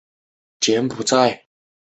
[0.03, 0.05] 罗曼
[0.87, 1.41] 诺夫王朝开始。